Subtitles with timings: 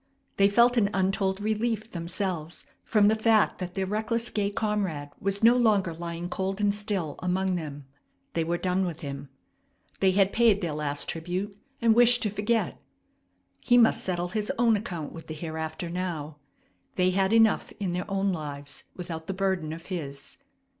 [0.37, 5.43] They felt an untold relief themselves from the fact that their reckless, gay comrade was
[5.43, 7.85] no longer lying cold and still among them.
[8.33, 9.29] They were done with him.
[9.99, 12.81] They had paid their last tribute, and wished to forget.
[13.59, 16.37] He must settle his own account with the hereafter now;
[16.95, 20.37] they had enough in their own lives without the burden of his.